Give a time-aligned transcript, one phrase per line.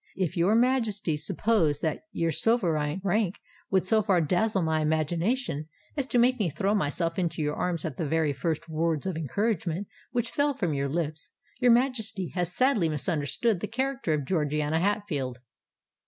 [0.15, 3.37] "If your Majesty supposed that your sovereign rank
[3.69, 7.85] would so far dazzle my imagination as to make me throw myself into your arms
[7.85, 11.29] at the very first words of encouragement which fell from your lips,
[11.59, 15.37] your Majesty has sadly misunderstood the character of Georgiana Hatfield."